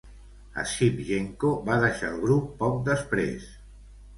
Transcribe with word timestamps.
Schiptjenko 0.69 1.51
va 1.67 1.77
deixar 1.83 2.09
el 2.15 2.17
grup 2.27 2.51
poc 2.63 2.83
després. 2.89 3.49